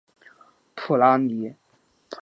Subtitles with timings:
[0.73, 1.53] 普拉尼。